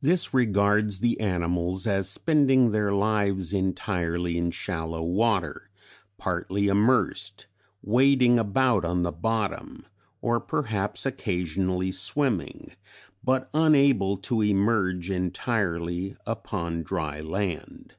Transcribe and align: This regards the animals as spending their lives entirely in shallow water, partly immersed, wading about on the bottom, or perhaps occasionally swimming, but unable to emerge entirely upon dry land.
This 0.00 0.32
regards 0.32 1.00
the 1.00 1.20
animals 1.20 1.86
as 1.86 2.08
spending 2.08 2.72
their 2.72 2.94
lives 2.94 3.52
entirely 3.52 4.38
in 4.38 4.50
shallow 4.52 5.02
water, 5.02 5.68
partly 6.16 6.68
immersed, 6.68 7.46
wading 7.82 8.38
about 8.38 8.86
on 8.86 9.02
the 9.02 9.12
bottom, 9.12 9.84
or 10.22 10.40
perhaps 10.40 11.04
occasionally 11.04 11.92
swimming, 11.92 12.72
but 13.22 13.50
unable 13.52 14.16
to 14.16 14.40
emerge 14.40 15.10
entirely 15.10 16.16
upon 16.26 16.82
dry 16.82 17.20
land. 17.20 17.92